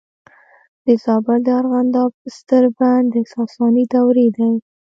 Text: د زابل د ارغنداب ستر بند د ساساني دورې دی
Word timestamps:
د 0.85 0.87
زابل 1.03 1.39
د 1.45 1.47
ارغنداب 1.59 2.11
ستر 2.37 2.63
بند 2.77 3.05
د 3.13 3.15
ساساني 3.33 3.83
دورې 3.93 4.27
دی 4.37 4.51